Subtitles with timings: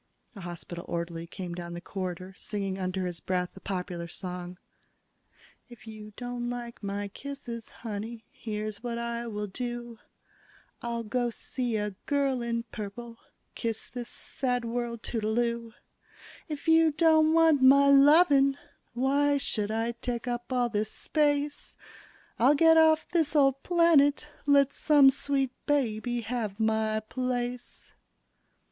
[0.35, 4.57] A hospital orderly came down the corridor, singing under his breath a popular song:
[5.69, 9.99] If you don't like my kisses, honey, Here's what I will do:
[10.81, 13.19] I'll go see a girl in purple,
[13.53, 15.73] Kiss this sad world toodle oo.
[16.49, 18.57] If you don't want my lovin',
[18.95, 21.75] Why should I take up all this space?
[22.39, 27.93] I'll get off this old planet, Let some sweet baby have my place.